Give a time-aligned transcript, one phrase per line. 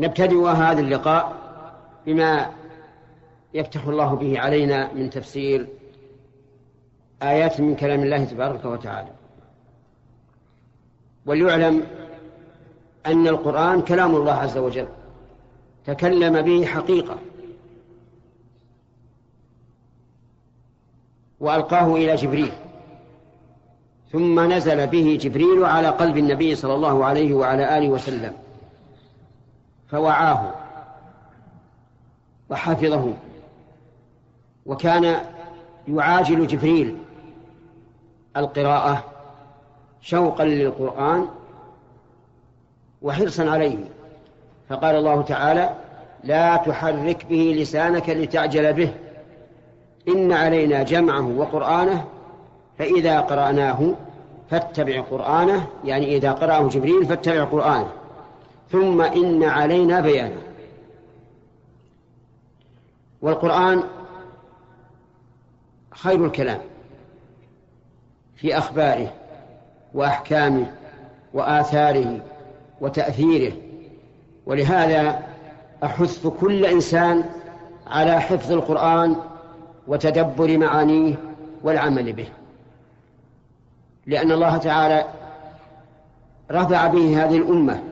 [0.00, 1.36] نبتدئ هذا اللقاء
[2.06, 2.50] بما
[3.54, 5.66] يفتح الله به علينا من تفسير
[7.22, 9.08] آيات من كلام الله تبارك وتعالى.
[11.26, 11.86] وليعلم
[13.06, 14.88] أن القرآن كلام الله عز وجل.
[15.86, 17.18] تكلم به حقيقة.
[21.40, 22.52] وألقاه إلى جبريل.
[24.12, 28.32] ثم نزل به جبريل على قلب النبي صلى الله عليه وعلى آله وسلم.
[29.90, 30.54] فوعاه
[32.50, 33.14] وحفظه
[34.66, 35.16] وكان
[35.88, 36.98] يعاجل جبريل
[38.36, 39.04] القراءة
[40.00, 41.26] شوقا للقرآن
[43.02, 43.78] وحرصا عليه
[44.68, 45.70] فقال الله تعالى
[46.24, 48.94] لا تحرك به لسانك لتعجل به
[50.08, 52.04] إن علينا جمعه وقرآنه
[52.78, 53.94] فإذا قرأناه
[54.50, 55.66] فاتبع قرآنه.
[55.84, 57.92] يعني إذا قرأه جبريل فاتبع قرآنه.
[58.72, 60.42] ثم إن علينا بيانه
[63.22, 63.82] والقرآن
[65.90, 66.60] خير الكلام
[68.36, 69.12] في أخباره
[69.94, 70.66] وأحكامه
[71.34, 72.20] وآثاره
[72.80, 73.52] وتأثيره.
[74.46, 75.22] ولهذا
[75.84, 77.24] أحث كل إنسان
[77.86, 79.16] على حفظ القرآن
[79.86, 81.14] وتدبر معانيه
[81.62, 82.28] والعمل به.
[84.06, 85.04] لأن الله تعالى
[86.50, 87.89] رفع به هذه الأمة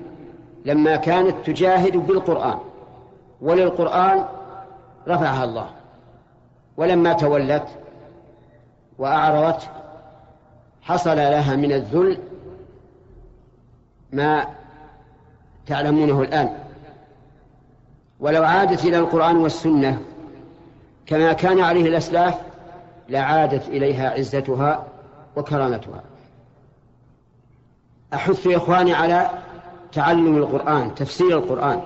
[0.64, 2.58] لما كانت تجاهد بالقرآن
[3.40, 4.24] وللقرآن
[5.08, 5.70] رفعها الله.
[6.76, 7.66] ولما تولت
[8.98, 9.68] وأعرضت
[10.82, 12.18] حصل لها من الذل
[14.12, 14.46] ما
[15.66, 16.52] تعلمونه الآن.
[18.20, 20.00] ولو عادت إلى القرآن والسنة
[21.06, 22.40] كما كان عليه الأسلاف
[23.08, 24.86] لعادت إليها عزتها
[25.36, 26.02] وكرامتها.
[28.14, 29.30] أحث إخواني على
[29.92, 31.82] تعلم القرآن تفسير القرآن.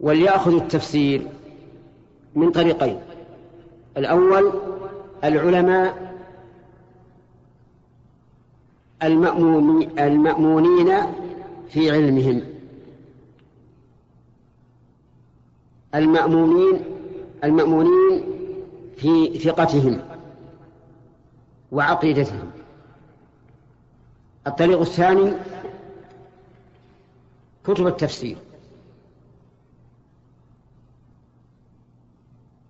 [0.00, 1.26] وليأخذوا التفسير
[2.34, 3.00] من طريقين.
[3.96, 4.52] الأول
[5.24, 6.16] العلماء
[9.98, 10.96] المأمونين
[11.68, 12.42] في علمهم.
[15.94, 16.80] المأمونين
[17.44, 18.22] المأمونين
[18.96, 20.00] في ثقتهم
[21.72, 22.50] وعقيدتهم.
[24.46, 25.32] الطريق الثاني
[27.66, 28.36] كتب التفسير.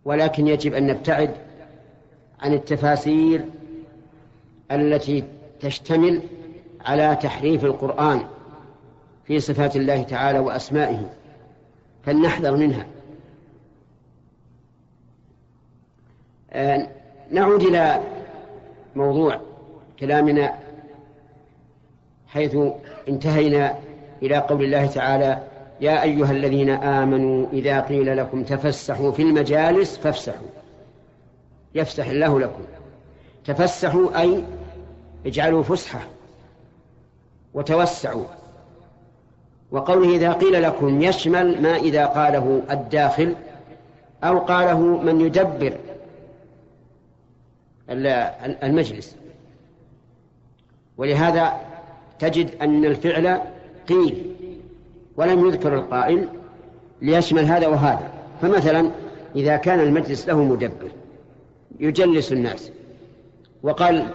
[0.05, 1.35] ولكن يجب أن نبتعد
[2.41, 3.45] عن التفاسير
[4.71, 5.25] التي
[5.61, 6.23] تشتمل
[6.81, 8.27] على تحريف القرآن
[9.25, 11.11] في صفات الله تعالى وأسمائه.
[12.05, 12.87] فلنحذر منها.
[16.51, 16.89] آه،
[17.31, 18.03] نعود إلى
[18.97, 19.41] موضوع
[20.01, 20.59] كلامنا
[22.27, 22.57] حيث
[23.09, 23.79] انتهينا
[24.23, 25.43] إلى قول الله تعالى
[25.81, 30.49] يا أيها الذين آمنوا إذا قيل لكم تفسحوا في المجالس فافسحوا.
[31.75, 32.63] يفسح الله لكم.
[33.45, 34.45] تفسحوا أي
[35.27, 36.01] اجعلوا فسحة
[37.55, 38.25] وتوسعوا.
[39.71, 43.35] وقوله إذا قيل لكم يشمل ما إذا قاله الداخل
[44.25, 45.77] أو قاله من يدبر
[48.63, 49.17] المجلس.
[50.97, 51.61] ولهذا
[52.19, 53.41] تجد أن الفعل
[53.89, 54.35] قيل
[55.17, 56.29] ولم يذكر القائل
[57.03, 58.11] ليشمل هذا وهذا.
[58.43, 58.91] فمثلا
[59.37, 60.91] إذا كان المجلس له مدبر
[61.81, 62.71] يجلس الناس
[63.63, 64.07] وقال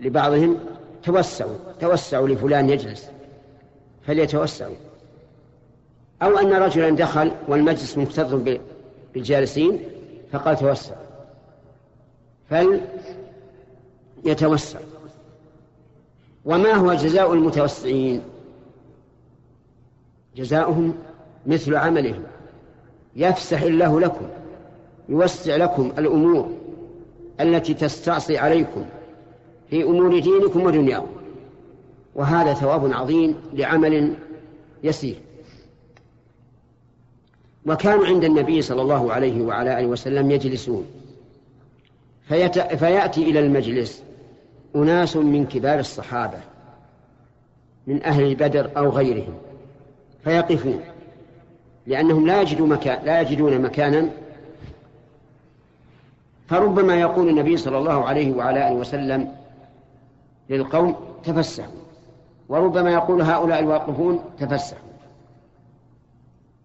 [0.00, 0.58] لبعضهم
[1.02, 3.10] توسعوا توسعوا لفلان يجلس
[4.06, 4.74] فليتوسعوا.
[6.22, 8.58] أو أن رجلا دخل والمجلس مكتظ
[9.14, 9.80] بالجالسين
[10.32, 10.94] فقال توسع.
[14.24, 14.78] فليتوسع
[16.44, 18.22] وما هو جزاء المتوسعين؟
[20.38, 20.94] جزاؤهم
[21.46, 22.22] مثل عملهم.
[23.16, 24.26] يفسح الله لكم
[25.08, 26.50] يوسع لكم الأمور
[27.40, 28.84] التي تستعصي عليكم
[29.70, 31.06] في أمور دينكم ودنياكم.
[32.14, 34.14] وهذا ثواب عظيم لعمل
[34.82, 35.16] يسير.
[37.66, 40.86] وكانوا عند النبي صلى الله عليه وعلى آله وسلم يجلسون.
[42.28, 42.58] فيت...
[42.58, 44.02] فيأتي إلى المجلس
[44.76, 46.38] أناس من كبار الصحابة
[47.86, 49.34] من أهل بدر أو غيرهم.
[50.24, 50.80] فيقفون.
[51.86, 54.10] لأنهم لا يجدوا مكان لا يجدون مكانا.
[56.48, 59.34] فربما يقول النبي صلى الله عليه وعلى آله وسلم
[60.50, 61.72] للقوم تفسحوا.
[62.48, 64.88] وربما يقول هؤلاء الواقفون تفسحوا.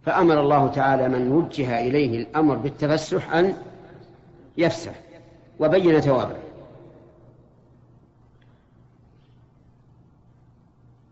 [0.05, 3.53] فأمر الله تعالى من وجه إليه الأمر بالتفسح أن
[4.57, 4.94] يفسح.
[5.59, 6.35] وبين ثوابه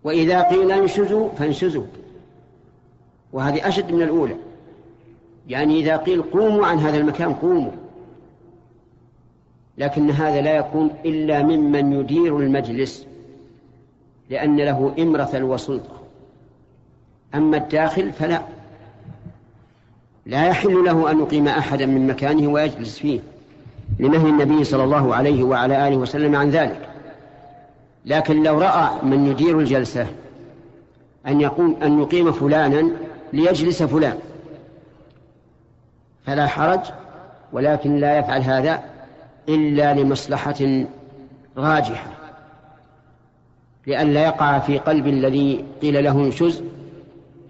[0.04, 1.86] وإذا قيل انشزوا فانشزوا.
[3.34, 4.36] وهذه أشد من الأولى.
[5.48, 7.72] يعني إذا قيل قوموا عن هذا المكان قوموا.
[9.78, 13.06] لكن هذا لا يكون إلا ممن يدير المجلس
[14.30, 16.02] لأن له إمرة وسلطة.
[17.36, 18.42] أما الداخل فلا.
[20.26, 23.20] لا يحل له أن يقيم أحدا من مكانه ويجلس فيه
[24.00, 26.90] لنهي النبي صلى الله عليه وعلى آله وسلم عن ذلك.
[28.06, 30.08] لكن لو رأى من يدير الجلسة
[31.28, 32.92] أن يقوم أن يقيم فلانا
[33.34, 34.20] ليجلس فلان.
[36.26, 36.80] فلا حرج
[37.54, 38.84] ولكن لا يفعل هذا
[39.50, 40.86] إلا لمصلحة
[41.58, 42.12] راجحة.
[43.88, 46.64] لئلا يقع في قلب الذي قيل له انشز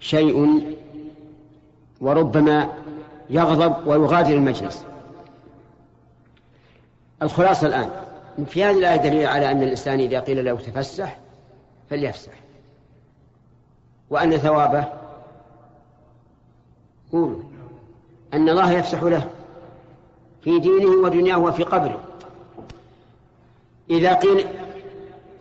[0.00, 0.62] شيء
[2.00, 2.68] وربما
[3.30, 4.84] يغضب ويغادر المجلس.
[7.22, 7.90] الخلاصة الآن
[8.46, 11.18] في هذه الآية دليل على أن الإنسان إذا قيل له تفسح
[11.90, 12.32] فليفسح
[14.10, 15.01] وأن ثوابه
[17.12, 17.42] قولوا
[18.34, 19.30] أن الله يفسح له
[20.42, 22.04] في دينه ودنياه وفي قبره.
[23.90, 24.46] إذا قيل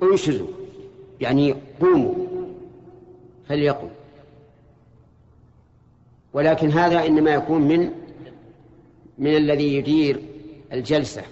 [0.03, 0.47] انشزوا
[1.21, 2.13] يعني قوموا
[3.47, 3.89] فليقم.
[6.33, 7.91] ولكن هذا إنما يكون من
[9.17, 10.21] من الذي يدير
[10.73, 11.23] الجلسة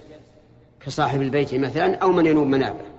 [0.86, 2.90] كصاحب البيت مثلا أو من ينوب منابه.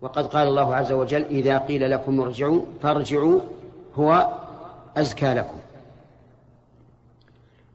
[0.00, 3.40] وقد قال الله عز وجل إذا قيل لكم ارجعوا فارجعوا
[3.98, 4.28] هو
[4.96, 5.58] أزكى لكم.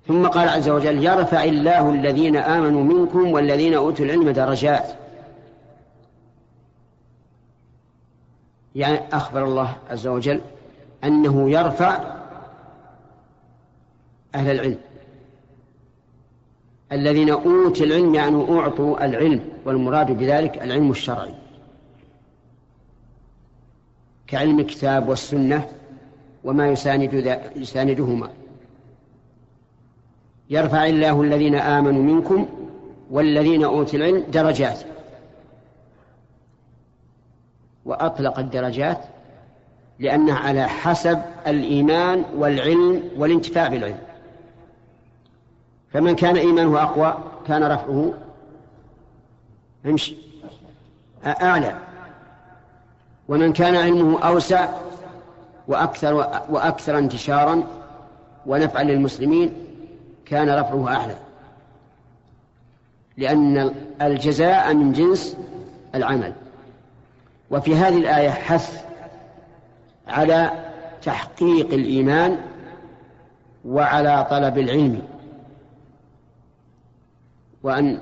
[0.07, 4.93] ثم قال عز وجل يرفع الله الذين آمنوا منكم والذين أوتوا العلم درجات.
[8.75, 10.41] يعني أخبر الله عز وجل
[11.03, 12.13] أنه يرفع
[14.35, 14.79] أهل العلم.
[16.91, 21.33] الذين أوتوا العلم يعني أعطوا العلم والمراد بذلك العلم الشرعي.
[24.27, 25.69] كعلم الكتاب والسنة
[26.43, 28.29] وما يساند يساندهما.
[30.49, 32.47] يرفع الله الذين آمنوا منكم
[33.11, 34.79] والذين أوتوا العلم درجات.
[37.85, 38.97] وأطلق الدرجات
[39.99, 43.99] لأنها على حسب الإيمان والعلم والانتفاع بالعلم.
[45.91, 47.17] فمن كان إيمانه أقوى
[47.47, 48.13] كان رفعه
[49.85, 50.15] امشي
[51.25, 51.75] أعلى.
[53.27, 54.69] ومن كان علمه أوسع
[55.67, 56.13] وأكثر
[56.49, 57.63] وأكثر انتشارا
[58.45, 59.53] ونفعا للمسلمين
[60.25, 61.15] كان رفعه أعلى.
[63.17, 65.37] لأن الجزاء من جنس
[65.95, 66.33] العمل.
[67.51, 68.83] وفي هذه الآية حث
[70.07, 70.51] على
[71.03, 72.37] تحقيق الإيمان
[73.65, 75.01] وعلى طلب العلم.
[77.63, 78.01] وأن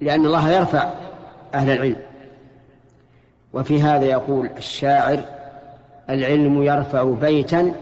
[0.00, 0.92] لأن الله يرفع
[1.54, 2.02] أهل العلم.
[3.52, 5.35] وفي هذا يقول الشاعر
[6.10, 7.74] العلم يرفع بيتا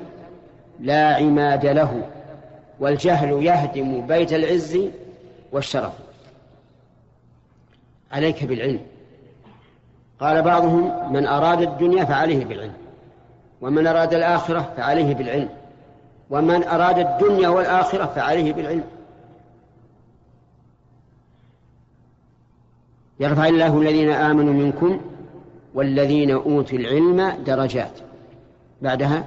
[0.80, 2.02] لا عماد له
[2.80, 4.78] والجهل يهدم بيت العز
[5.52, 5.92] والشرف.
[8.12, 8.80] عليك بالعلم.
[10.20, 12.74] قال بعضهم من أراد الدنيا فعليه بالعلم
[13.60, 15.48] ومن أراد الآخرة فعليه بالعلم
[16.30, 18.84] ومن أراد الدنيا والآخرة فعليه بالعلم.
[23.20, 25.00] يرفع الله الذين آمنوا منكم
[25.74, 28.00] والذين أوتوا العلم درجات.
[28.82, 29.24] بعدها؟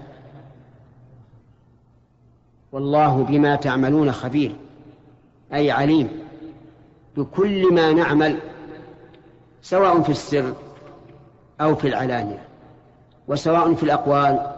[2.72, 4.56] والله بما تعملون خبير.
[5.54, 6.10] أي عليم.
[7.18, 8.40] بكل ما نعمل
[9.62, 10.54] سواء في السر
[11.62, 12.42] أو في العلانية
[13.28, 14.56] وسواء في الأقوال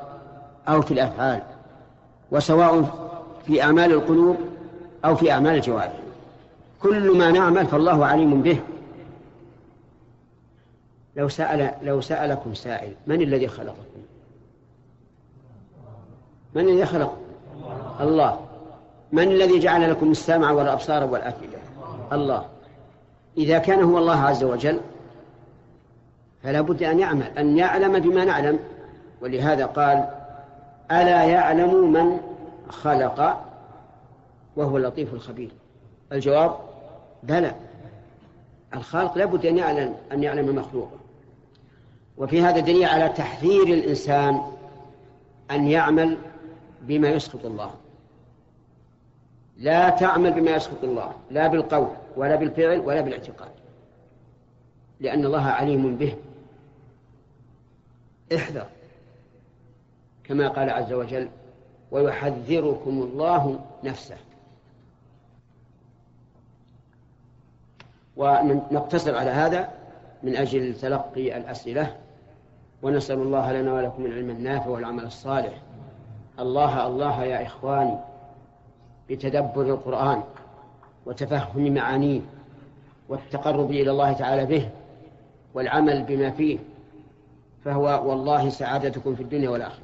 [0.67, 1.41] أو في الأفعال
[2.31, 2.83] وسواء
[3.47, 4.37] في أعمال القلوب
[5.05, 5.99] أو في أعمال الجوارح.
[6.81, 8.59] كل ما نعمل فالله عليم به.
[11.15, 13.99] لو سأل لو سألكم سائل من الذي خلقكم؟
[16.55, 17.17] من الذي خلق؟
[18.01, 18.39] الله.
[19.11, 21.57] من الذي جعل لكم السمع والأبصار والأفئدة؟
[22.13, 22.45] الله.
[23.37, 24.79] إذا كان هو الله عز وجل
[26.43, 27.37] فلا بد أن يعمل.
[27.37, 28.59] أن يعلم بما نعلم.
[29.21, 30.09] ولهذا قال
[30.91, 32.19] ألا يعلم من
[32.69, 33.45] خلق؟
[34.55, 35.51] وهو اللطيف الخبير.
[36.11, 36.55] الجواب
[37.23, 37.55] بلى.
[38.73, 40.97] الخالق لابد أن يعلم أن يعلم مخلوقه.
[42.17, 44.41] وفي هذا دليل على تحذير الإنسان
[45.51, 46.17] أن يعمل
[46.81, 47.75] بما يسخط الله.
[49.57, 53.51] لا تعمل بما يسخط الله لا بالقول ولا بالفعل ولا بالاعتقاد.
[54.99, 56.15] لأن الله عليم به.
[58.35, 58.67] احذر.
[60.23, 61.29] كما قال عز وجل
[61.91, 64.17] ويحذركم الله نفسه.
[68.17, 69.71] ونقتصر على هذا
[70.23, 71.97] من أجل تلقي الأسئلة.
[72.81, 75.61] ونسأل الله لنا ولكم العلم النافع والعمل الصالح.
[76.39, 77.97] الله الله يا إخواني
[79.09, 80.23] بتدبر القرآن
[81.05, 82.21] وتفهم معانيه
[83.09, 84.69] والتقرب إلى الله تعالى به
[85.53, 86.59] والعمل بما فيه
[87.65, 89.83] فهو والله سعادتكم في الدنيا والآخرة.